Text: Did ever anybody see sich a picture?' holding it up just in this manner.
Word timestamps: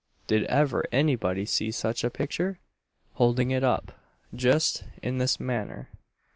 Did 0.25 0.45
ever 0.45 0.83
anybody 0.91 1.45
see 1.45 1.69
sich 1.69 2.03
a 2.03 2.09
picture?' 2.09 2.57
holding 3.13 3.51
it 3.51 3.63
up 3.63 3.91
just 4.33 4.83
in 5.03 5.19
this 5.19 5.39
manner. 5.39 5.89